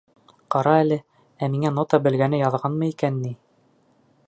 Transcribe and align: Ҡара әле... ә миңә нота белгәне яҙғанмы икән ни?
Ҡара 0.53 0.71
әле... 0.83 0.97
ә 1.47 1.51
миңә 1.57 1.71
нота 1.77 2.01
белгәне 2.07 2.41
яҙғанмы 2.45 2.91
икән 2.95 3.23
ни? 3.27 3.37